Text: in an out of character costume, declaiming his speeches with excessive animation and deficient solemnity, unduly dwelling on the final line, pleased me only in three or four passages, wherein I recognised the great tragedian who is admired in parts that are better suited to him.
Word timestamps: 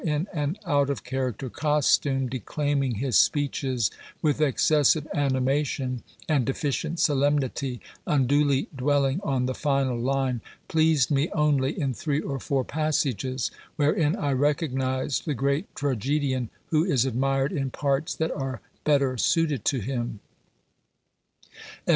in 0.03 0.27
an 0.33 0.57
out 0.65 0.89
of 0.89 1.03
character 1.03 1.47
costume, 1.47 2.27
declaiming 2.27 2.95
his 2.95 3.15
speeches 3.15 3.91
with 4.19 4.41
excessive 4.41 5.07
animation 5.13 6.01
and 6.27 6.43
deficient 6.43 6.99
solemnity, 6.99 7.79
unduly 8.07 8.67
dwelling 8.75 9.21
on 9.21 9.45
the 9.45 9.53
final 9.53 9.95
line, 9.99 10.41
pleased 10.67 11.11
me 11.11 11.29
only 11.33 11.79
in 11.79 11.93
three 11.93 12.19
or 12.19 12.39
four 12.39 12.63
passages, 12.63 13.51
wherein 13.75 14.15
I 14.15 14.33
recognised 14.33 15.25
the 15.25 15.35
great 15.35 15.75
tragedian 15.75 16.49
who 16.71 16.83
is 16.83 17.05
admired 17.05 17.51
in 17.51 17.69
parts 17.69 18.15
that 18.15 18.31
are 18.31 18.59
better 18.83 19.19
suited 19.19 19.63
to 19.65 19.81
him. 19.81 20.19